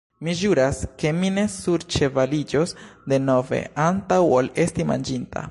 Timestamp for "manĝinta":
4.95-5.39